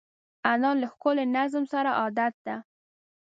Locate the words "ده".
2.45-2.55